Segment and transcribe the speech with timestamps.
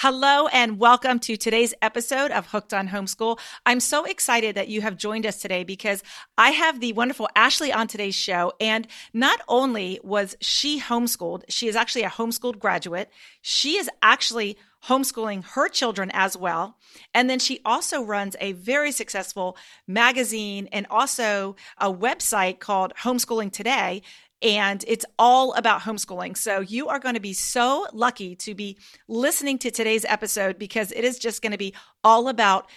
[0.00, 3.36] Hello and welcome to today's episode of Hooked on Homeschool.
[3.66, 6.04] I'm so excited that you have joined us today because
[6.38, 8.52] I have the wonderful Ashley on today's show.
[8.60, 13.10] And not only was she homeschooled, she is actually a homeschooled graduate.
[13.42, 16.76] She is actually homeschooling her children as well.
[17.12, 19.56] And then she also runs a very successful
[19.88, 24.02] magazine and also a website called Homeschooling Today
[24.42, 26.36] and it's all about homeschooling.
[26.36, 28.78] So you are going to be so lucky to be
[29.08, 31.74] listening to today's episode because it is just going to be
[32.04, 32.68] all about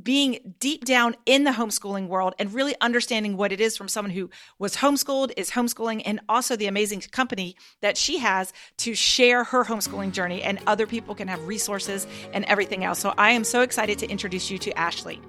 [0.00, 4.12] being deep down in the homeschooling world and really understanding what it is from someone
[4.12, 9.44] who was homeschooled, is homeschooling, and also the amazing company that she has to share
[9.44, 12.98] her homeschooling journey and other people can have resources and everything else.
[12.98, 15.20] So I am so excited to introduce you to Ashley.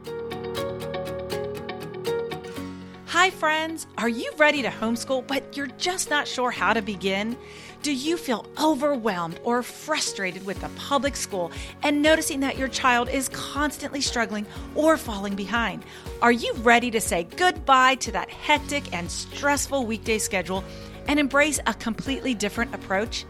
[3.20, 3.86] Hi, friends.
[3.98, 7.36] Are you ready to homeschool, but you're just not sure how to begin?
[7.82, 11.52] Do you feel overwhelmed or frustrated with the public school
[11.84, 15.84] and noticing that your child is constantly struggling or falling behind?
[16.22, 20.64] Are you ready to say goodbye to that hectic and stressful weekday schedule
[21.10, 23.26] and embrace a completely different approach?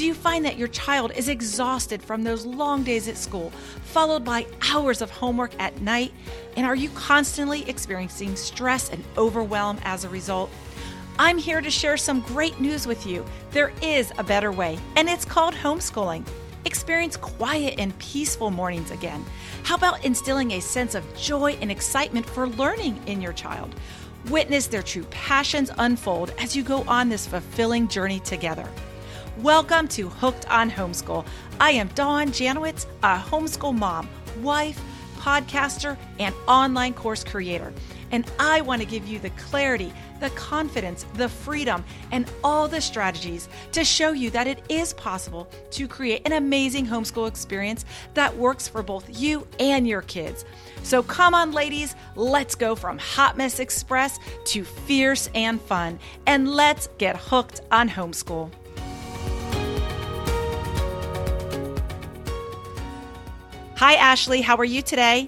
[0.00, 3.50] Do you find that your child is exhausted from those long days at school,
[3.84, 6.14] followed by hours of homework at night?
[6.56, 10.50] And are you constantly experiencing stress and overwhelm as a result?
[11.18, 13.26] I'm here to share some great news with you.
[13.50, 16.26] There is a better way, and it's called homeschooling.
[16.64, 19.22] Experience quiet and peaceful mornings again.
[19.64, 23.74] How about instilling a sense of joy and excitement for learning in your child?
[24.30, 28.66] Witness their true passions unfold as you go on this fulfilling journey together.
[29.42, 31.24] Welcome to Hooked on Homeschool.
[31.58, 34.06] I am Dawn Janowitz, a homeschool mom,
[34.42, 34.78] wife,
[35.16, 37.72] podcaster, and online course creator.
[38.10, 42.82] And I want to give you the clarity, the confidence, the freedom, and all the
[42.82, 48.36] strategies to show you that it is possible to create an amazing homeschool experience that
[48.36, 50.44] works for both you and your kids.
[50.82, 56.46] So come on, ladies, let's go from Hot Mess Express to fierce and fun, and
[56.46, 58.50] let's get hooked on homeschool.
[63.80, 64.42] Hi, Ashley.
[64.42, 65.26] How are you today?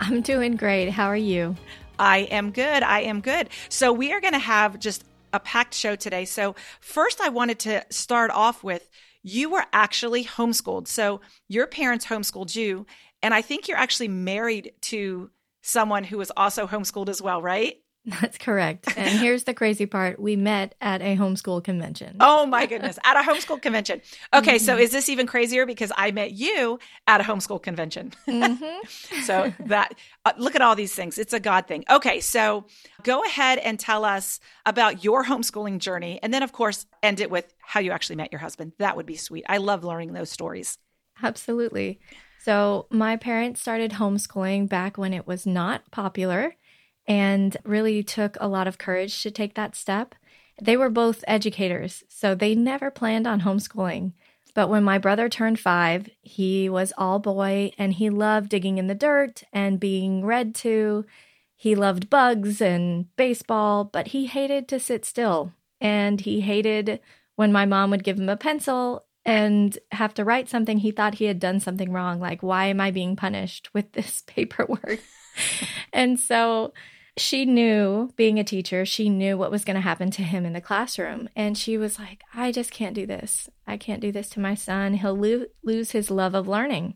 [0.00, 0.88] I'm doing great.
[0.88, 1.54] How are you?
[1.98, 2.82] I am good.
[2.82, 3.50] I am good.
[3.68, 6.24] So, we are going to have just a packed show today.
[6.24, 8.88] So, first, I wanted to start off with
[9.22, 10.88] you were actually homeschooled.
[10.88, 12.86] So, your parents homeschooled you.
[13.22, 15.30] And I think you're actually married to
[15.60, 17.83] someone who was also homeschooled as well, right?
[18.20, 18.86] That's correct.
[18.98, 22.16] And here's the crazy part we met at a homeschool convention.
[22.20, 24.02] Oh my goodness, at a homeschool convention.
[24.34, 24.64] Okay, mm-hmm.
[24.64, 28.12] so is this even crazier because I met you at a homeschool convention?
[28.34, 29.22] Mm-hmm.
[29.22, 29.94] so that,
[30.24, 31.18] uh, look at all these things.
[31.18, 31.84] It's a God thing.
[31.88, 32.66] Okay, so
[33.02, 36.18] go ahead and tell us about your homeschooling journey.
[36.22, 38.72] And then, of course, end it with how you actually met your husband.
[38.78, 39.44] That would be sweet.
[39.48, 40.78] I love learning those stories.
[41.22, 42.00] Absolutely.
[42.40, 46.56] So, my parents started homeschooling back when it was not popular
[47.06, 50.14] and really took a lot of courage to take that step.
[50.60, 54.12] They were both educators, so they never planned on homeschooling.
[54.54, 58.86] But when my brother turned five, he was all boy and he loved digging in
[58.86, 61.04] the dirt and being read to.
[61.56, 65.52] He loved bugs and baseball, but he hated to sit still.
[65.80, 67.00] And he hated
[67.34, 71.14] when my mom would give him a pencil and have to write something he thought
[71.14, 72.20] he had done something wrong.
[72.20, 75.00] Like, why am I being punished with this paperwork?
[75.92, 76.72] and so
[77.16, 80.52] she knew, being a teacher, she knew what was going to happen to him in
[80.52, 81.28] the classroom.
[81.36, 83.48] And she was like, I just can't do this.
[83.66, 84.94] I can't do this to my son.
[84.94, 86.94] He'll lo- lose his love of learning.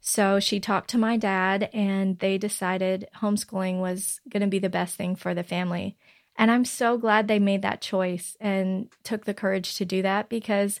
[0.00, 4.68] So she talked to my dad, and they decided homeschooling was going to be the
[4.68, 5.96] best thing for the family.
[6.36, 10.28] And I'm so glad they made that choice and took the courage to do that
[10.28, 10.80] because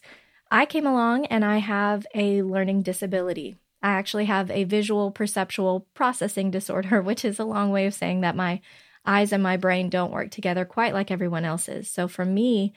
[0.50, 3.56] I came along and I have a learning disability.
[3.82, 8.20] I actually have a visual perceptual processing disorder, which is a long way of saying
[8.20, 8.60] that my
[9.04, 11.90] eyes and my brain don't work together quite like everyone else's.
[11.90, 12.74] So for me,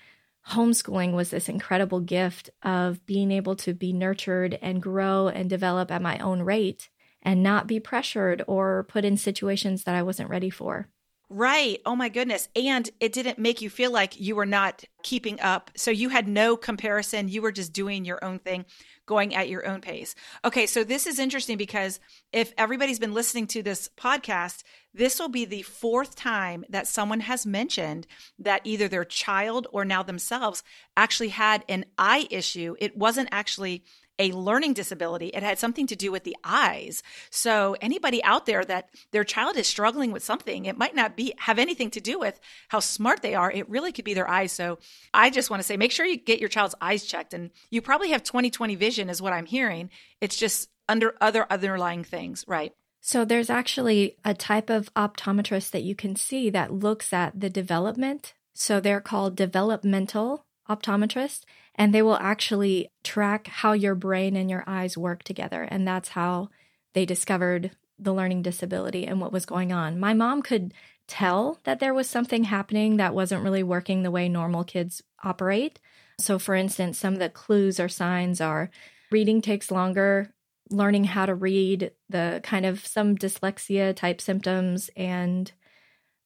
[0.50, 5.92] homeschooling was this incredible gift of being able to be nurtured and grow and develop
[5.92, 6.90] at my own rate
[7.22, 10.90] and not be pressured or put in situations that I wasn't ready for.
[11.30, 11.82] Right.
[11.86, 12.48] Oh my goodness.
[12.56, 15.72] And it didn't make you feel like you were not keeping up.
[15.76, 17.28] So you had no comparison.
[17.28, 18.66] You were just doing your own thing
[19.06, 20.16] going at your own pace.
[20.46, 22.00] Okay, so this is interesting because
[22.32, 27.22] if everybody's been listening to this podcast, this will be the fourth time that someone
[27.22, 28.08] has mentioned
[28.40, 30.64] that either their child or now themselves
[30.96, 32.76] actually had an eye issue.
[32.80, 33.84] It wasn't actually
[34.20, 35.28] a learning disability.
[35.28, 37.02] It had something to do with the eyes.
[37.30, 41.34] So anybody out there that their child is struggling with something, it might not be
[41.40, 42.40] have anything to do with
[42.70, 43.52] how smart they are.
[43.52, 44.52] It really could be their eyes.
[44.52, 44.80] So
[45.14, 47.82] I just want to say make sure you get your child's eyes checked and you
[47.82, 49.90] probably have 20/20 vision is what I'm hearing.
[50.22, 52.74] It's just under other underlying things, right?
[53.02, 57.50] So there's actually a type of optometrist that you can see that looks at the
[57.50, 58.34] development.
[58.54, 61.42] So they're called developmental optometrists
[61.76, 66.10] and they will actually track how your brain and your eyes work together and that's
[66.10, 66.50] how
[66.94, 70.00] they discovered the learning disability and what was going on.
[70.00, 70.74] My mom could
[71.08, 75.80] tell that there was something happening that wasn't really working the way normal kids operate.
[76.20, 78.70] So for instance, some of the clues or signs are
[79.12, 80.34] reading takes longer
[80.70, 85.52] learning how to read, the kind of some dyslexia type symptoms, and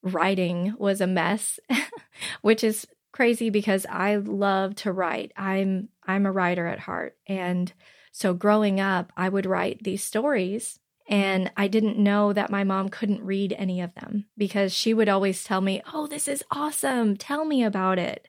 [0.02, 1.58] writing was a mess,
[2.42, 2.86] which is
[3.18, 5.32] crazy because I love to write.
[5.36, 7.16] I'm I'm a writer at heart.
[7.26, 7.72] And
[8.12, 10.78] so growing up, I would write these stories
[11.08, 15.08] and I didn't know that my mom couldn't read any of them because she would
[15.08, 17.16] always tell me, "Oh, this is awesome.
[17.16, 18.28] Tell me about it."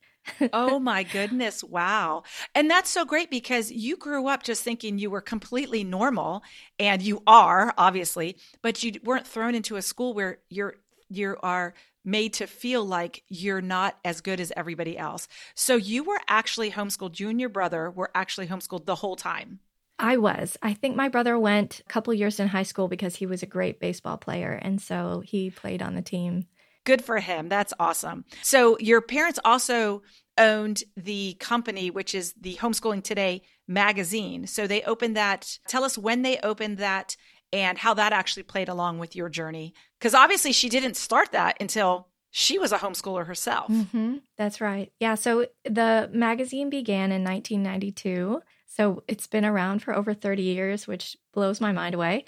[0.54, 1.64] oh my goodness.
[1.64, 2.24] Wow.
[2.56, 6.42] And that's so great because you grew up just thinking you were completely normal
[6.80, 10.74] and you are obviously, but you weren't thrown into a school where you're
[11.12, 11.76] you are
[12.10, 15.28] made to feel like you're not as good as everybody else.
[15.56, 17.20] So you were actually homeschooled.
[17.20, 19.60] You and your brother were actually homeschooled the whole time.
[20.00, 20.58] I was.
[20.62, 23.48] I think my brother went a couple years in high school because he was a
[23.48, 26.46] great baseball player and so he played on the team.
[26.86, 27.50] Good for him.
[27.50, 28.24] That's awesome.
[28.42, 30.02] So your parents also
[30.38, 34.48] owned the company, which is the Homeschooling Today magazine.
[34.48, 35.60] So they opened that.
[35.68, 37.18] Tell us when they opened that
[37.52, 39.74] and how that actually played along with your journey.
[40.00, 43.70] Because obviously she didn't start that until she was a homeschooler herself.
[43.70, 44.18] Mm-hmm.
[44.38, 44.92] That's right.
[45.00, 45.16] Yeah.
[45.16, 48.42] So the magazine began in 1992.
[48.68, 52.26] So it's been around for over 30 years, which blows my mind away.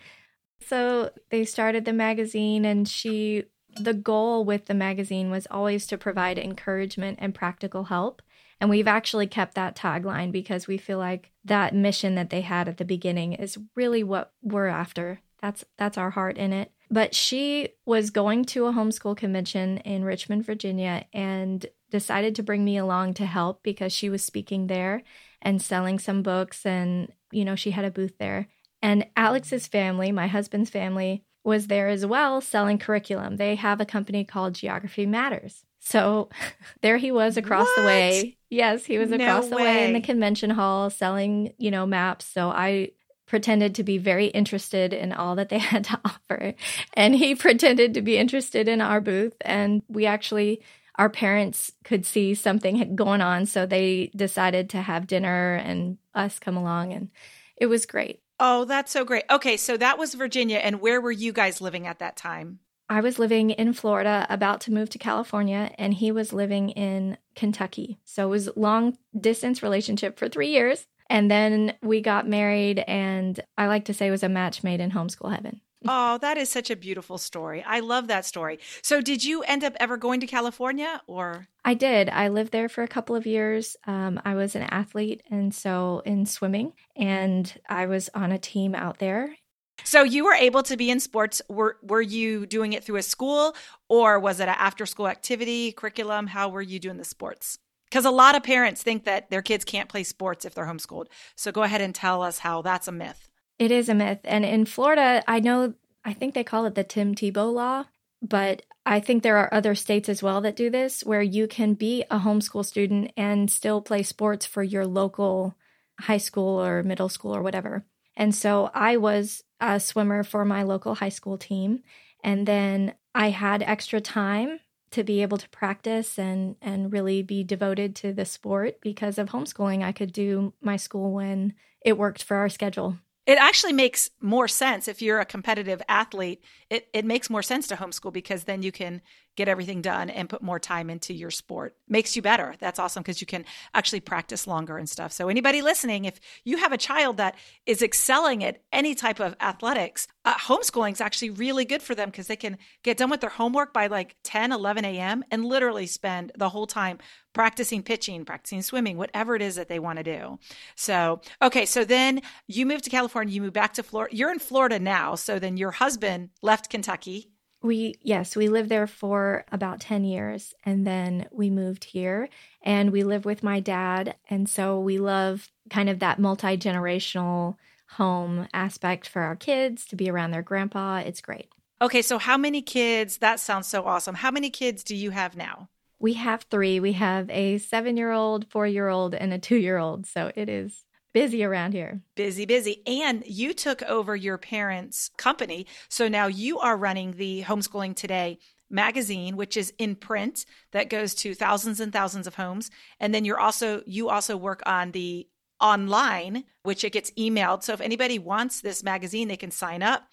[0.67, 3.45] So they started the magazine, and she
[3.77, 8.21] the goal with the magazine was always to provide encouragement and practical help.
[8.59, 12.67] And we've actually kept that tagline because we feel like that mission that they had
[12.67, 15.21] at the beginning is really what we're after.
[15.41, 16.71] That's that's our heart in it.
[16.89, 22.63] But she was going to a homeschool convention in Richmond, Virginia and decided to bring
[22.63, 25.03] me along to help because she was speaking there
[25.41, 28.47] and selling some books and you know, she had a booth there.
[28.81, 33.37] And Alex's family, my husband's family, was there as well selling curriculum.
[33.37, 35.65] They have a company called Geography Matters.
[35.81, 36.29] So
[36.81, 37.81] there he was across what?
[37.81, 38.37] the way.
[38.49, 39.63] Yes, he was across no the way.
[39.63, 42.25] way in the convention hall selling, you know, maps.
[42.25, 42.91] So I
[43.25, 46.53] pretended to be very interested in all that they had to offer.
[46.93, 49.33] And he pretended to be interested in our booth.
[49.41, 50.61] And we actually,
[50.95, 53.45] our parents could see something going on.
[53.45, 56.93] So they decided to have dinner and us come along.
[56.93, 57.09] And
[57.55, 58.19] it was great.
[58.37, 59.23] Oh, that's so great.
[59.29, 60.57] Okay, so that was Virginia.
[60.57, 62.59] And where were you guys living at that time?
[62.91, 67.17] I was living in Florida, about to move to California, and he was living in
[67.35, 67.99] Kentucky.
[68.03, 70.87] So it was long distance relationship for three years.
[71.09, 74.81] And then we got married, and I like to say it was a match made
[74.81, 75.61] in homeschool heaven.
[75.87, 77.63] Oh, that is such a beautiful story.
[77.65, 78.59] I love that story.
[78.81, 81.47] So, did you end up ever going to California or?
[81.63, 82.09] I did.
[82.09, 83.77] I lived there for a couple of years.
[83.87, 88.75] Um, I was an athlete, and so in swimming, and I was on a team
[88.75, 89.37] out there.
[89.83, 91.41] So you were able to be in sports.
[91.49, 93.55] Were were you doing it through a school,
[93.89, 96.27] or was it an after school activity curriculum?
[96.27, 97.57] How were you doing the sports?
[97.89, 101.07] Because a lot of parents think that their kids can't play sports if they're homeschooled.
[101.35, 103.29] So go ahead and tell us how that's a myth.
[103.59, 104.19] It is a myth.
[104.23, 105.73] And in Florida, I know,
[106.05, 107.83] I think they call it the Tim Tebow law,
[108.21, 111.73] but I think there are other states as well that do this where you can
[111.73, 115.55] be a homeschool student and still play sports for your local
[115.99, 117.85] high school or middle school or whatever.
[118.21, 121.81] And so I was a swimmer for my local high school team.
[122.23, 124.59] And then I had extra time
[124.91, 129.29] to be able to practice and, and really be devoted to the sport because of
[129.29, 129.81] homeschooling.
[129.81, 132.99] I could do my school when it worked for our schedule.
[133.25, 136.43] It actually makes more sense if you're a competitive athlete.
[136.69, 139.01] It it makes more sense to homeschool because then you can
[139.35, 141.75] get everything done and put more time into your sport.
[141.87, 142.55] Makes you better.
[142.59, 145.11] That's awesome because you can actually practice longer and stuff.
[145.11, 147.35] So anybody listening, if you have a child that
[147.65, 152.09] is excelling at any type of athletics, uh, homeschooling is actually really good for them
[152.09, 155.23] because they can get done with their homework by like 10, 11 a.m.
[155.31, 156.99] and literally spend the whole time
[157.33, 160.37] practicing pitching, practicing swimming, whatever it is that they want to do.
[160.75, 164.15] So, okay, so then you moved to California, you moved back to Florida.
[164.15, 165.15] You're in Florida now.
[165.15, 167.30] So then your husband left Kentucky.
[167.63, 172.27] We, yes, we lived there for about 10 years and then we moved here
[172.63, 174.15] and we live with my dad.
[174.29, 177.57] And so we love kind of that multi generational
[177.91, 180.97] home aspect for our kids to be around their grandpa.
[181.05, 181.49] It's great.
[181.81, 183.17] Okay, so how many kids?
[183.17, 184.15] That sounds so awesome.
[184.15, 185.69] How many kids do you have now?
[185.99, 186.79] We have three.
[186.79, 190.05] We have a seven year old, four year old, and a two year old.
[190.05, 192.01] So it is busy around here.
[192.15, 192.81] Busy, busy.
[192.85, 195.67] And you took over your parents' company.
[195.89, 198.39] So now you are running the Homeschooling Today
[198.71, 202.71] magazine which is in print that goes to thousands and thousands of homes.
[202.99, 205.27] And then you're also you also work on the
[205.59, 207.63] online which it gets emailed.
[207.63, 210.07] So if anybody wants this magazine they can sign up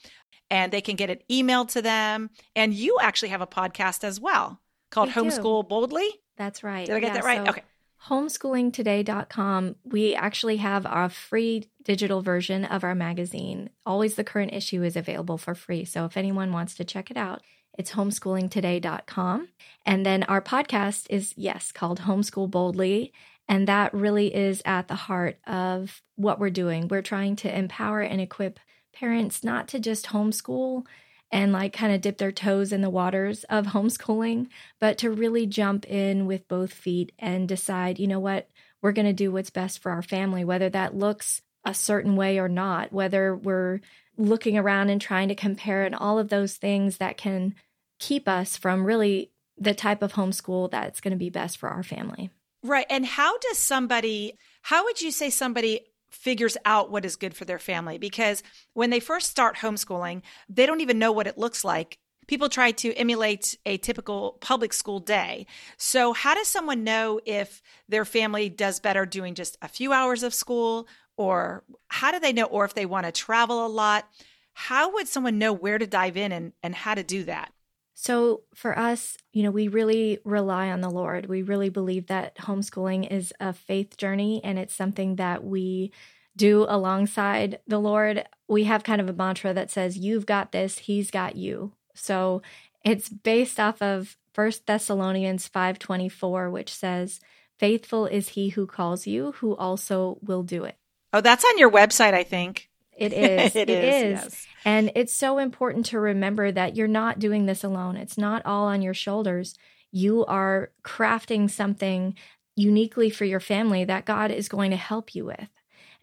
[0.51, 2.31] and they can get it emailed to them.
[2.57, 6.09] And you actually have a podcast as well called homeschool boldly.
[6.37, 6.87] That's right.
[6.87, 7.45] Did i get yeah, that right?
[7.45, 7.63] so- okay
[8.07, 13.71] homeschoolingtoday.com, we actually have a free digital version of our magazine.
[13.85, 15.85] Always the current issue is available for free.
[15.85, 17.43] So if anyone wants to check it out,
[17.77, 19.49] it's homeschoolingtoday.com.
[19.87, 23.13] And then our podcast is, yes, called Homeschool Boldly.
[23.49, 26.89] And that really is at the heart of what we're doing.
[26.89, 28.61] We're trying to empower and equip
[28.93, 30.85] parents not to just homeschool
[31.31, 34.49] and like kind of dip their toes in the waters of homeschooling,
[34.81, 38.49] but to really jump in with both feet and decide, you know what,
[38.81, 42.39] we're going to do what's best for our family, whether that looks a certain way
[42.39, 43.81] or not, whether we're
[44.17, 47.55] looking around and trying to compare and all of those things that can
[47.99, 51.83] keep us from really the type of homeschool that's going to be best for our
[51.83, 52.31] family.
[52.63, 52.87] Right.
[52.89, 57.45] And how does somebody, how would you say somebody figures out what is good for
[57.45, 61.65] their family because when they first start homeschooling, they don't even know what it looks
[61.65, 61.99] like.
[62.27, 65.47] People try to emulate a typical public school day.
[65.79, 70.23] So, how does someone know if their family does better doing just a few hours
[70.23, 70.87] of school?
[71.17, 74.09] Or how do they know, or if they want to travel a lot?
[74.53, 77.53] How would someone know where to dive in and, and how to do that?
[78.01, 81.27] So, for us, you know, we really rely on the Lord.
[81.27, 85.91] We really believe that homeschooling is a faith journey and it's something that we
[86.37, 88.25] do alongside the Lord.
[88.47, 91.73] We have kind of a mantra that says, You've got this, He's got you.
[91.93, 92.41] So,
[92.85, 97.19] it's based off of First Thessalonians 5:24 which says
[97.59, 100.77] faithful is he who calls you who also will do it.
[101.13, 102.68] Oh, that's on your website I think.
[102.99, 103.57] It is.
[103.57, 103.95] it, it is.
[103.95, 104.25] is.
[104.25, 104.47] Yes.
[104.65, 107.97] And it's so important to remember that you're not doing this alone.
[107.97, 109.55] It's not all on your shoulders.
[109.91, 112.15] You are crafting something
[112.57, 115.49] uniquely for your family that God is going to help you with.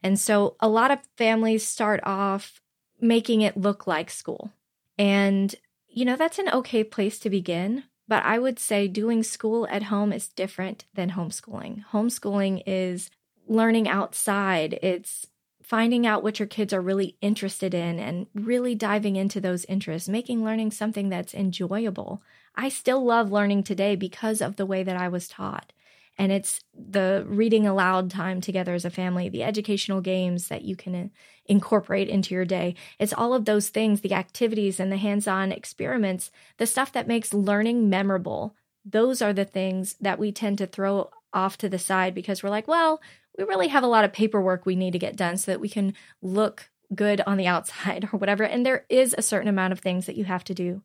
[0.01, 2.61] And so a lot of families start off
[3.01, 4.51] making it look like school.
[4.97, 5.53] And,
[5.87, 7.83] you know, that's an okay place to begin.
[8.07, 11.85] But I would say doing school at home is different than homeschooling.
[11.91, 13.09] Homeschooling is
[13.47, 15.27] learning outside, it's
[15.65, 20.07] finding out what your kids are really interested in and really diving into those interests,
[20.07, 22.21] making learning something that's enjoyable.
[22.55, 25.73] I still love learning today because of the way that I was taught.
[26.19, 30.75] And it's the reading aloud time together as a family, the educational games that you
[30.75, 31.07] can uh,
[31.47, 32.75] incorporate into your day.
[32.99, 37.07] It's all of those things, the activities and the hands on experiments, the stuff that
[37.07, 38.55] makes learning memorable.
[38.85, 42.49] Those are the things that we tend to throw off to the side because we're
[42.49, 43.01] like, well,
[43.37, 45.69] we really have a lot of paperwork we need to get done so that we
[45.69, 48.43] can look good on the outside or whatever.
[48.43, 50.81] And there is a certain amount of things that you have to do.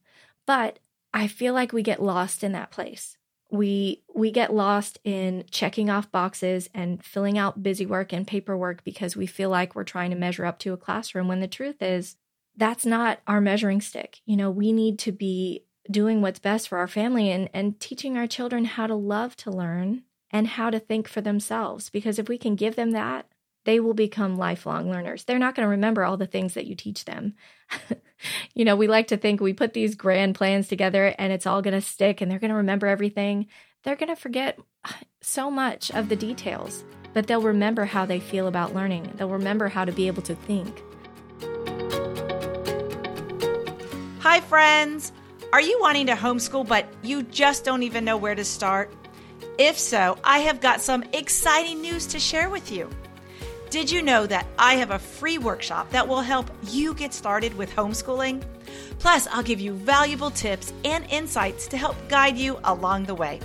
[0.47, 0.79] But
[1.13, 3.17] I feel like we get lost in that place.
[3.53, 8.85] We we get lost in checking off boxes and filling out busy work and paperwork
[8.85, 11.83] because we feel like we're trying to measure up to a classroom when the truth
[11.83, 12.17] is
[12.57, 14.21] that's not our measuring stick.
[14.25, 18.17] You know, we need to be doing what's best for our family and and teaching
[18.17, 21.91] our children how to love to learn and how to think for themselves.
[21.91, 23.27] Because if we can give them that,
[23.65, 25.25] they will become lifelong learners.
[25.25, 27.35] They're not going to remember all the things that you teach them.
[28.55, 31.63] you know, we like to think we put these grand plans together and it's all
[31.63, 33.47] going to stick and they're going to remember everything.
[33.83, 34.59] They're going to forget
[35.21, 39.13] so much of the details, but they'll remember how they feel about learning.
[39.17, 40.83] They'll remember how to be able to think.
[44.21, 45.13] Hi, friends.
[45.53, 48.93] Are you wanting to homeschool, but you just don't even know where to start?
[49.61, 52.89] If so, I have got some exciting news to share with you.
[53.69, 57.55] Did you know that I have a free workshop that will help you get started
[57.59, 58.43] with homeschooling?
[59.01, 63.39] Plus, I'll give you valuable tips and insights to help guide you along the way.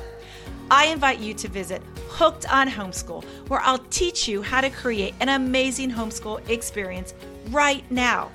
[0.72, 5.16] I invite you to visit Hooked on Homeschool, where I'll teach you how to create
[5.20, 7.14] an amazing homeschool experience
[7.50, 8.32] right now.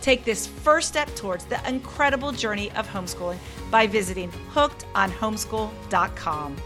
[0.00, 6.56] Take this first step towards the incredible journey of homeschooling by visiting hookedonhomeschool.com.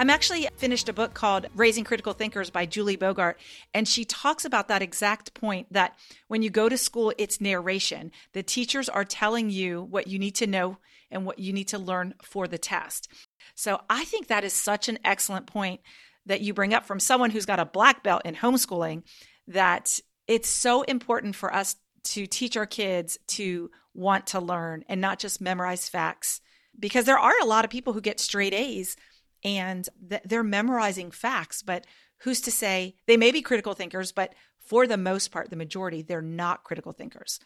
[0.00, 3.38] I'm actually finished a book called Raising Critical Thinkers by Julie Bogart,
[3.74, 5.94] and she talks about that exact point that
[6.26, 8.10] when you go to school, it's narration.
[8.32, 10.78] The teachers are telling you what you need to know
[11.10, 13.12] and what you need to learn for the test.
[13.54, 15.82] So I think that is such an excellent point
[16.24, 19.02] that you bring up from someone who's got a black belt in homeschooling
[19.48, 25.02] that it's so important for us to teach our kids to want to learn and
[25.02, 26.40] not just memorize facts
[26.78, 28.96] because there are a lot of people who get straight A's
[29.44, 29.88] and
[30.24, 31.86] they're memorizing facts but
[32.18, 36.02] who's to say they may be critical thinkers but for the most part the majority
[36.02, 37.40] they're not critical thinkers.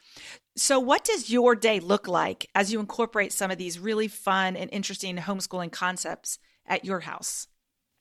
[0.57, 4.57] So what does your day look like as you incorporate some of these really fun
[4.57, 7.49] and interesting homeschooling concepts at your house?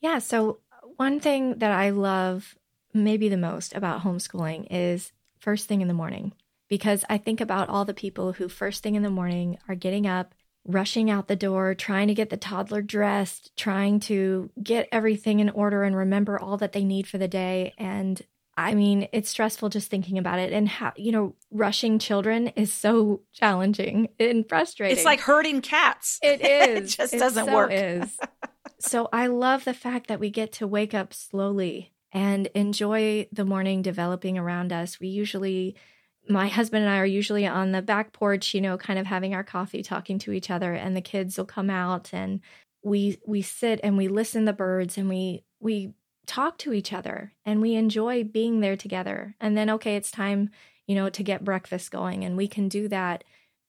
[0.02, 0.60] Yeah so
[0.98, 2.56] one thing that i love
[2.94, 6.34] maybe the most about homeschooling is first thing in the morning
[6.70, 10.08] because I think about all the people who first thing in the morning are getting
[10.08, 10.34] up,
[10.66, 15.50] rushing out the door, trying to get the toddler dressed, trying to get everything in
[15.50, 17.74] order and remember all that they need for the day.
[17.78, 18.22] And
[18.56, 20.54] I mean, it's stressful just thinking about it.
[20.54, 24.96] And how, you know, rushing children is so challenging and frustrating.
[24.96, 26.20] It's like herding cats.
[26.22, 26.94] It is.
[26.94, 27.72] it just it doesn't so work.
[27.74, 28.18] Is.
[28.80, 33.44] so I love the fact that we get to wake up slowly and enjoy the
[33.44, 35.00] morning developing around us.
[35.00, 35.76] We usually,
[36.30, 39.34] my husband and I are usually on the back porch, you know, kind of having
[39.34, 42.40] our coffee, talking to each other, and the kids will come out and
[42.84, 45.94] we we sit and we listen to the birds and we we
[46.26, 49.36] talk to each other and we enjoy being there together.
[49.40, 50.50] And then okay, it's time,
[50.88, 53.24] you know, to get breakfast going and we can do that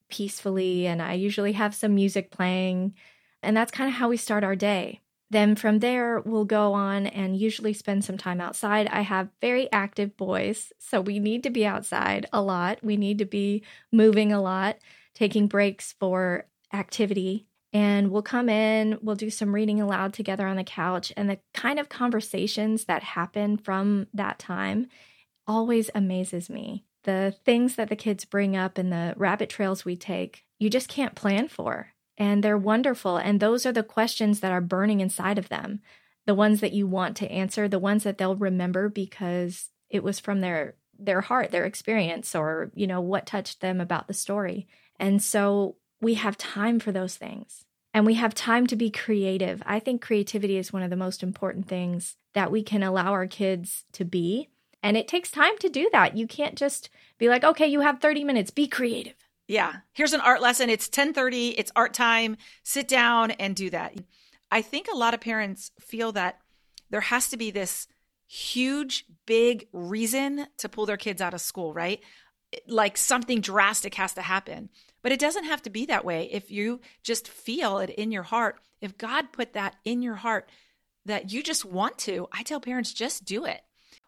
[0.09, 2.95] peacefully and I usually have some music playing
[3.43, 5.01] and that's kind of how we start our day.
[5.35, 8.87] Then from there, we'll go on and usually spend some time outside.
[8.87, 12.79] I have very active boys, so we need to be outside a lot.
[12.85, 14.77] We need to be moving a lot,
[15.13, 17.49] taking breaks for activity.
[17.73, 21.13] And we'll come in, we'll do some reading aloud together on the couch.
[21.17, 24.87] And the kind of conversations that happen from that time
[25.49, 26.85] always amazes me.
[27.03, 30.89] The things that the kids bring up and the rabbit trails we take, you just
[30.89, 33.17] can't plan for and they're wonderful.
[33.17, 35.81] And those are the questions that are burning inside of them
[36.27, 40.19] the ones that you want to answer, the ones that they'll remember because it was
[40.19, 44.67] from their their heart, their experience, or you know what touched them about the story.
[44.99, 47.65] And so we have time for those things.
[47.93, 49.63] And we have time to be creative.
[49.65, 53.29] I think creativity is one of the most important things that we can allow our
[53.29, 54.49] kids to be.
[54.83, 56.17] And it takes time to do that.
[56.17, 59.15] You can't just be like, okay, you have 30 minutes, be creative.
[59.47, 59.77] Yeah.
[59.93, 60.71] Here's an art lesson.
[60.71, 62.37] It's 10:30, it's art time.
[62.63, 63.95] Sit down and do that.
[64.51, 66.39] I think a lot of parents feel that
[66.91, 67.87] there has to be this
[68.27, 72.03] huge big reason to pull their kids out of school, right?
[72.67, 74.71] Like something drastic has to happen.
[75.03, 76.31] But it doesn't have to be that way.
[76.33, 80.49] If you just feel it in your heart, if God put that in your heart
[81.05, 83.61] that you just want to, I tell parents just do it.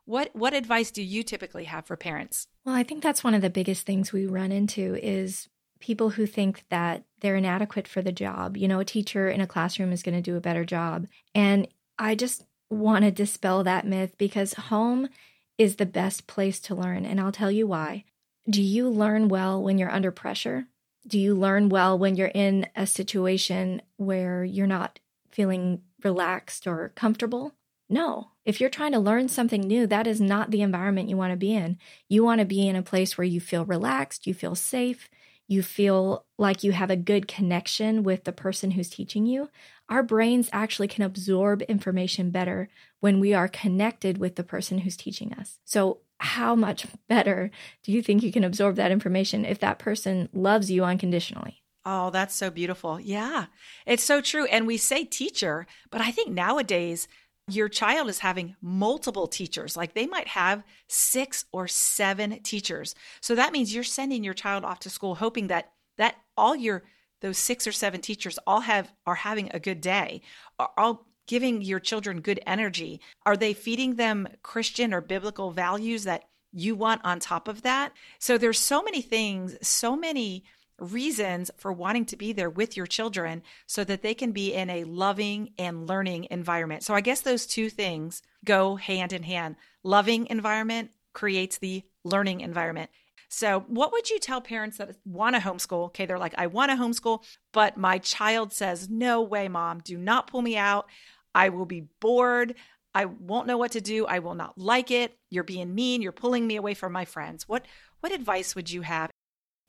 [0.07, 2.47] What what advice do you typically have for parents?
[2.67, 5.49] Well, I think that's one of the biggest things we run into is
[5.79, 8.57] people who think that they're inadequate for the job.
[8.57, 11.07] You know, a teacher in a classroom is going to do a better job.
[11.33, 15.09] And I just want to dispel that myth because home
[15.57, 17.07] is the best place to learn.
[17.07, 18.05] And I'll tell you why.
[18.51, 20.67] Do you learn well when you're under pressure?
[21.07, 24.99] Do you learn well when you're in a situation where you're not
[25.31, 27.53] feeling relaxed or comfortable?
[27.89, 28.33] No.
[28.45, 31.37] If you're trying to learn something new, that is not the environment you want to
[31.37, 31.79] be in.
[32.09, 35.09] You want to be in a place where you feel relaxed, you feel safe,
[35.49, 39.49] you feel like you have a good connection with the person who's teaching you.
[39.89, 42.69] Our brains actually can absorb information better
[43.01, 45.59] when we are connected with the person who's teaching us.
[45.65, 47.51] So, how much better
[47.85, 51.63] do you think you can absorb that information if that person loves you unconditionally?
[51.85, 52.99] Oh, that's so beautiful.
[52.99, 53.47] Yeah,
[53.87, 54.47] it's so true.
[54.47, 57.07] And we say teacher, but I think nowadays,
[57.49, 59.77] your child is having multiple teachers.
[59.77, 62.95] Like they might have six or seven teachers.
[63.21, 66.85] So that means you're sending your child off to school hoping that that all your
[67.21, 70.21] those six or seven teachers all have are having a good day,
[70.59, 73.01] are all giving your children good energy.
[73.25, 77.93] Are they feeding them Christian or biblical values that you want on top of that?
[78.19, 80.45] So there's so many things, so many
[80.79, 84.71] reasons for wanting to be there with your children so that they can be in
[84.71, 86.83] a loving and learning environment.
[86.83, 89.57] So I guess those two things go hand in hand.
[89.83, 92.91] Loving environment creates the learning environment.
[93.29, 95.87] So, what would you tell parents that want to homeschool?
[95.87, 99.99] Okay, they're like, I want to homeschool, but my child says, No way, mom, do
[99.99, 100.87] not pull me out.
[101.35, 102.55] I will be bored.
[102.95, 104.07] I won't know what to do.
[104.07, 105.19] I will not like it.
[105.29, 106.03] You're being mean.
[106.03, 107.49] You're pulling me away from my friends.
[107.49, 107.67] What
[108.01, 109.11] what advice would you have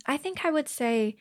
[0.08, 1.18] I think I would say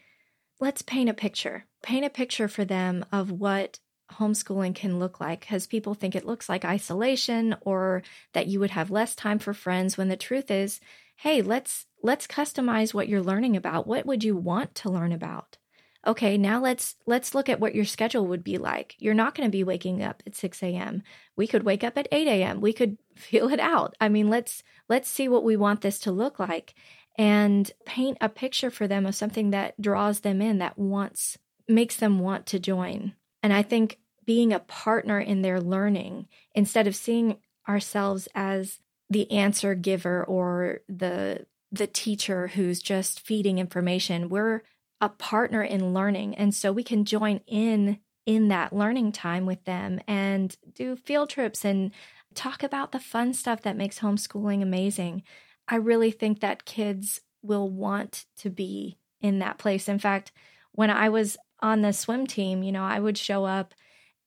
[0.61, 1.67] let's paint a picture.
[1.83, 3.79] Paint a picture for them of what
[4.13, 8.71] homeschooling can look like because people think it looks like isolation or that you would
[8.71, 10.79] have less time for friends when the truth is
[11.17, 15.59] hey let's let's customize what you're learning about what would you want to learn about
[16.07, 18.95] okay, now let's let's look at what your schedule would be like.
[18.99, 21.03] You're not going to be waking up at 6 a.m.
[21.37, 22.61] We could wake up at 8 a.m.
[22.61, 23.95] We could feel it out.
[24.01, 26.75] I mean, let's let's see what we want this to look like
[27.19, 31.97] and paint a picture for them of something that draws them in, that wants makes
[31.97, 33.15] them want to join.
[33.43, 39.31] And I think being a partner in their learning instead of seeing ourselves as the
[39.31, 44.29] answer giver or the the teacher who's just feeding information.
[44.29, 44.63] We're
[45.01, 46.35] a partner in learning.
[46.37, 51.31] And so we can join in in that learning time with them and do field
[51.31, 51.93] trips and
[52.35, 55.23] talk about the fun stuff that makes homeschooling amazing.
[55.69, 59.89] I really think that kids will want to be in that place.
[59.89, 60.33] In fact,
[60.73, 63.75] when I was on the swim team, you know, I would show up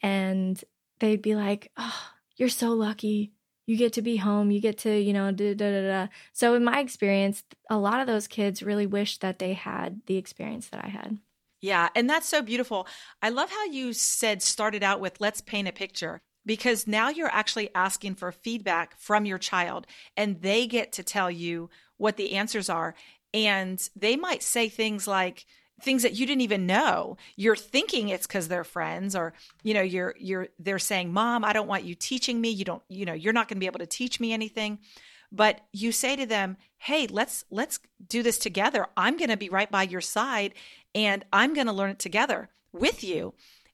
[0.01, 0.61] and
[0.99, 3.33] they'd be like, "Oh, you're so lucky
[3.69, 6.07] you get to be home, you get to, you know, da da da da.
[6.33, 10.17] So in my experience, a lot of those kids really wish that they had the
[10.17, 11.19] experience that I had.
[11.61, 12.87] Yeah, and that's so beautiful.
[13.21, 17.33] I love how you said started out with let's paint a picture because now you're
[17.33, 19.85] actually asking for feedback from your child
[20.17, 22.95] and they get to tell you what the answers are.
[23.33, 25.45] And they might say things like
[25.81, 27.17] things that you didn't even know.
[27.35, 31.53] You're thinking it's because they're friends or you know you're you're they're saying mom i
[31.53, 32.49] don't want you teaching me.
[32.49, 34.79] You don't you know you're not going to be able to teach me anything.
[35.31, 38.87] But you say to them hey let's let's do this together.
[38.97, 40.53] I'm going to be right by your side
[40.95, 43.33] and i'm going to learn it together with you.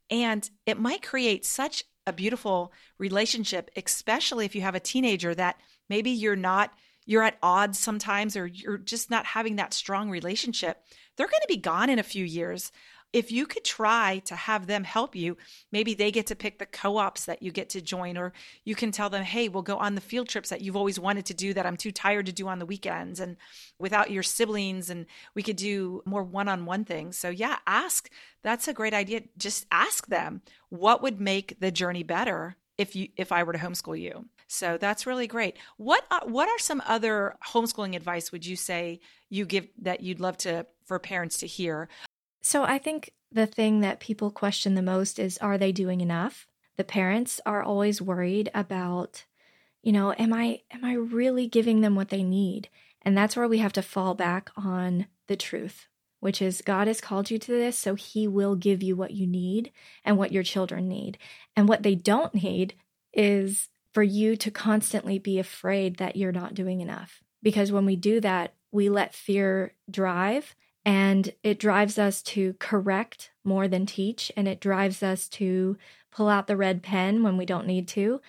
[0.10, 5.58] And it might create such a beautiful relationship especially if you have a teenager that
[5.90, 6.72] maybe you're not
[7.06, 10.84] you're at odds sometimes or you're just not having that strong relationship
[11.16, 12.72] they're going to be gone in a few years.
[13.16, 15.38] If you could try to have them help you,
[15.72, 18.34] maybe they get to pick the co ops that you get to join, or
[18.66, 21.26] you can tell them, hey, we'll go on the field trips that you've always wanted
[21.28, 23.38] to do that I'm too tired to do on the weekends and
[23.80, 27.18] without your siblings, and we could do more one on one things.
[27.18, 28.10] So, yeah, ask.
[28.44, 29.22] That's a great idea.
[29.38, 33.60] Just ask them what would make the journey better if you if I were to
[33.60, 34.26] homeschool you.
[34.48, 35.56] So that's really great.
[35.78, 39.00] What are, what are some other homeschooling advice would you say
[39.30, 41.88] you give that you'd love to for parents to hear?
[42.46, 46.46] So I think the thing that people question the most is are they doing enough?
[46.78, 49.26] The parents are always worried about
[49.82, 52.70] you know, am I am I really giving them what they need?
[53.02, 55.88] And that's where we have to fall back on the truth,
[56.20, 59.26] which is God has called you to this, so he will give you what you
[59.26, 59.72] need
[60.04, 61.18] and what your children need.
[61.56, 62.76] And what they don't need
[63.12, 67.24] is for you to constantly be afraid that you're not doing enough.
[67.42, 70.56] Because when we do that, we let fear drive
[70.86, 75.78] and it drives us to correct more than teach and it drives us to
[76.12, 78.22] pull out the red pen when we don't need to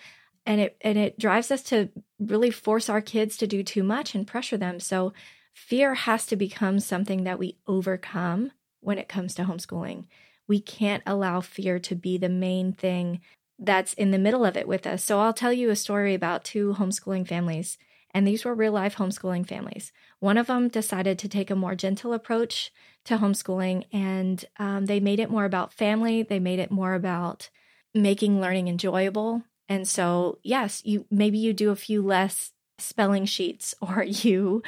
[0.45, 1.89] and it and it drives us to
[2.19, 5.13] really force our kids to do too much and pressure them so
[5.53, 10.05] fear has to become something that we overcome when it comes to homeschooling
[10.47, 13.19] we can't allow fear to be the main thing
[13.59, 15.03] that's in the middle of it with us.
[15.03, 17.77] So I'll tell you a story about two homeschooling families,
[18.11, 19.91] and these were real life homeschooling families.
[20.19, 22.71] One of them decided to take a more gentle approach
[23.05, 26.23] to homeschooling, and um, they made it more about family.
[26.23, 27.49] They made it more about
[27.93, 29.43] making learning enjoyable.
[29.69, 34.63] And so, yes, you maybe you do a few less spelling sheets or you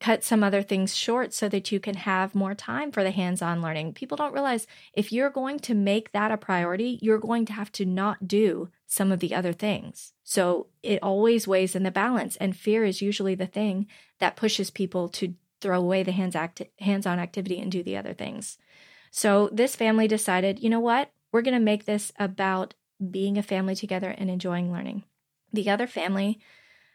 [0.00, 3.42] cut some other things short so that you can have more time for the hands
[3.42, 3.92] on learning.
[3.92, 7.72] People don't realize if you're going to make that a priority, you're going to have
[7.72, 10.14] to not do some of the other things.
[10.24, 12.36] So it always weighs in the balance.
[12.36, 13.86] And fear is usually the thing
[14.18, 18.14] that pushes people to throw away the hands act- hands-on activity and do the other
[18.14, 18.56] things.
[19.10, 21.12] So this family decided, you know what?
[21.30, 22.74] We're going to make this about
[23.10, 25.04] being a family together and enjoying learning.
[25.52, 26.40] The other family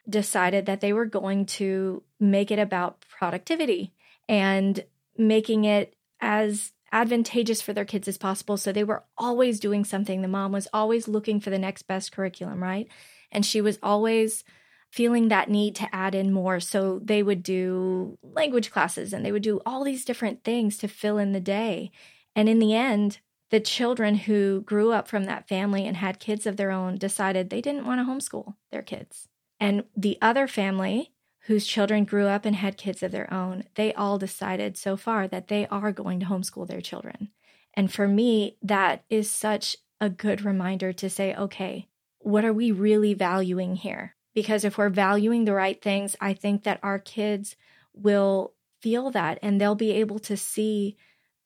[0.10, 3.94] decided that they were going to make it about productivity
[4.28, 4.84] and
[5.16, 8.56] making it as advantageous for their kids as possible.
[8.56, 10.22] So they were always doing something.
[10.22, 12.88] The mom was always looking for the next best curriculum, right?
[13.32, 14.46] And she was always
[14.92, 16.60] feeling that need to add in more.
[16.60, 20.88] So they would do language classes and they would do all these different things to
[20.88, 21.92] fill in the day.
[22.36, 23.18] And in the end,
[23.50, 27.50] the children who grew up from that family and had kids of their own decided
[27.50, 29.28] they didn't want to homeschool their kids.
[29.60, 31.12] And the other family,
[31.48, 35.28] whose children grew up and had kids of their own, they all decided so far
[35.28, 37.30] that they are going to homeschool their children.
[37.74, 41.88] And for me, that is such a good reminder to say, okay,
[42.20, 44.16] what are we really valuing here?
[44.34, 47.56] Because if we're valuing the right things, I think that our kids
[47.94, 50.98] will feel that and they'll be able to see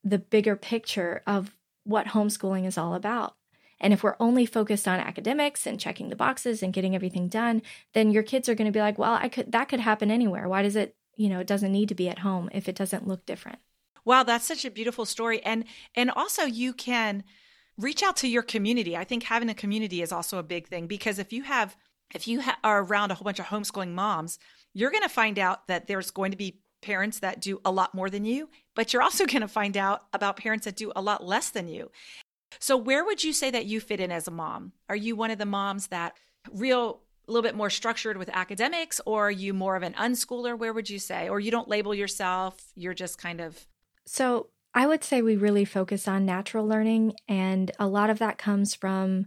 [0.04, 3.36] the bigger picture of what homeschooling is all about.
[3.80, 7.62] And if we're only focused on academics and checking the boxes and getting everything done,
[7.94, 10.48] then your kids are going to be like, well, I could that could happen anywhere.
[10.48, 13.08] Why does it, you know, it doesn't need to be at home if it doesn't
[13.08, 13.60] look different.
[14.06, 15.44] Wow, that's such a beautiful story.
[15.44, 17.24] And and also you can
[17.78, 18.98] reach out to your community.
[18.98, 21.76] I think having a community is also a big thing because if you have
[22.14, 24.40] if you ha- are around a whole bunch of homeschooling moms,
[24.74, 27.94] you're going to find out that there's going to be parents that do a lot
[27.94, 31.02] more than you, but you're also going to find out about parents that do a
[31.02, 31.92] lot less than you.
[32.60, 34.74] So where would you say that you fit in as a mom?
[34.90, 36.16] Are you one of the moms that
[36.52, 40.58] real a little bit more structured with academics or are you more of an unschooler?
[40.58, 41.28] Where would you say?
[41.28, 43.68] Or you don't label yourself, you're just kind of
[44.06, 48.38] So, I would say we really focus on natural learning and a lot of that
[48.38, 49.26] comes from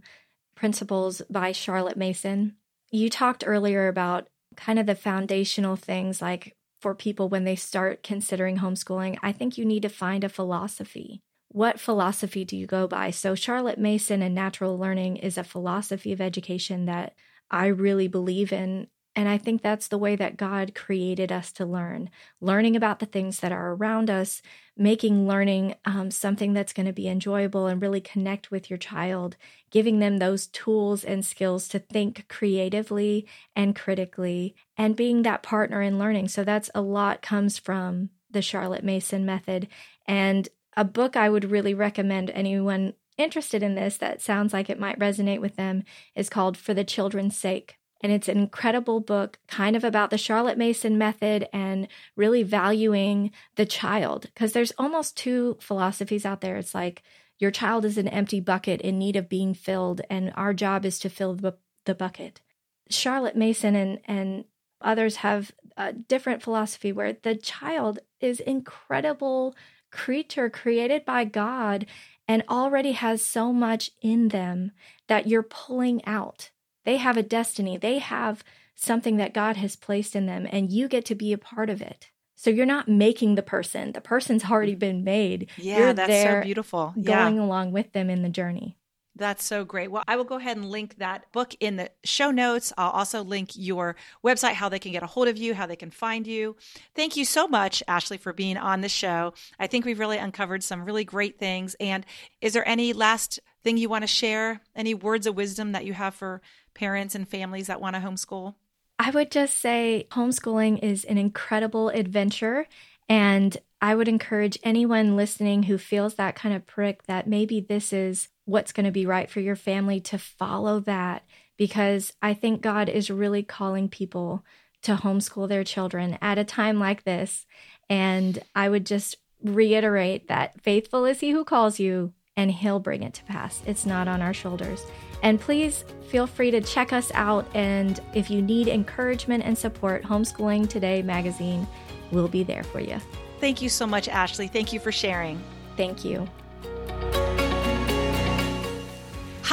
[0.55, 2.55] principles by Charlotte Mason.
[2.89, 8.01] You talked earlier about kind of the foundational things like for people when they start
[8.01, 11.21] considering homeschooling, I think you need to find a philosophy.
[11.53, 13.11] What philosophy do you go by?
[13.11, 17.13] So, Charlotte Mason and natural learning is a philosophy of education that
[17.49, 18.87] I really believe in.
[19.17, 22.09] And I think that's the way that God created us to learn
[22.39, 24.41] learning about the things that are around us,
[24.77, 29.35] making learning um, something that's going to be enjoyable and really connect with your child,
[29.71, 35.81] giving them those tools and skills to think creatively and critically, and being that partner
[35.81, 36.29] in learning.
[36.29, 39.67] So that's a lot comes from the Charlotte Mason method.
[40.07, 44.79] And a book I would really recommend anyone interested in this that sounds like it
[44.79, 45.83] might resonate with them
[46.15, 47.77] is called For the Children's Sake.
[48.03, 53.31] And it's an incredible book, kind of about the Charlotte Mason method and really valuing
[53.57, 54.23] the child.
[54.23, 56.57] Because there's almost two philosophies out there.
[56.57, 57.03] It's like
[57.37, 60.97] your child is an empty bucket in need of being filled, and our job is
[60.99, 62.41] to fill the, the bucket.
[62.89, 64.45] Charlotte Mason and, and
[64.81, 69.55] others have a different philosophy where the child is incredible
[69.91, 71.85] creature created by God
[72.27, 74.71] and already has so much in them
[75.07, 76.51] that you're pulling out.
[76.85, 78.43] They have a destiny, they have
[78.75, 81.81] something that God has placed in them, and you get to be a part of
[81.81, 82.09] it.
[82.35, 85.49] So you're not making the person, the person's already been made.
[85.57, 86.93] Yeah, you're that's there so beautiful.
[86.95, 87.43] Going yeah.
[87.43, 88.77] along with them in the journey.
[89.15, 89.91] That's so great.
[89.91, 92.71] Well, I will go ahead and link that book in the show notes.
[92.77, 95.75] I'll also link your website, how they can get a hold of you, how they
[95.75, 96.55] can find you.
[96.95, 99.33] Thank you so much, Ashley, for being on the show.
[99.59, 101.75] I think we've really uncovered some really great things.
[101.79, 102.05] And
[102.39, 104.61] is there any last thing you want to share?
[104.75, 106.41] Any words of wisdom that you have for
[106.73, 108.55] parents and families that want to homeschool?
[108.97, 112.65] I would just say homeschooling is an incredible adventure.
[113.09, 117.91] And I would encourage anyone listening who feels that kind of prick that maybe this
[117.91, 121.23] is what's going to be right for your family to follow that
[121.57, 124.43] because I think God is really calling people
[124.81, 127.45] to homeschool their children at a time like this.
[127.89, 133.03] And I would just reiterate that faithful is he who calls you, and he'll bring
[133.03, 133.61] it to pass.
[133.65, 134.85] It's not on our shoulders.
[135.21, 137.45] And please feel free to check us out.
[137.53, 141.67] And if you need encouragement and support, Homeschooling Today magazine
[142.11, 142.99] will be there for you.
[143.39, 144.47] Thank you so much, Ashley.
[144.47, 145.41] Thank you for sharing.
[145.77, 146.27] Thank you.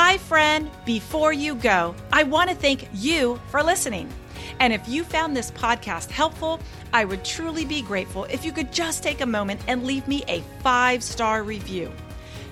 [0.01, 0.71] Hi, friend.
[0.85, 4.09] Before you go, I want to thank you for listening.
[4.61, 6.61] And if you found this podcast helpful,
[6.93, 10.23] I would truly be grateful if you could just take a moment and leave me
[10.29, 11.91] a five star review.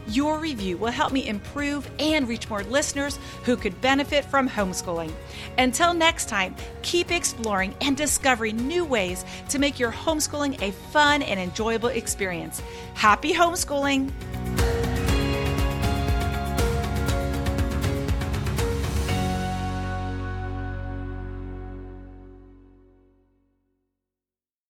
[0.09, 5.13] Your review will help me improve and reach more listeners who could benefit from homeschooling.
[5.57, 11.23] Until next time, keep exploring and discovering new ways to make your homeschooling a fun
[11.23, 12.61] and enjoyable experience.
[12.95, 14.11] Happy homeschooling!